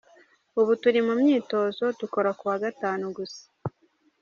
[0.59, 3.43] Ubu turi mu myitozo dukora ku wa Gatanu gusa.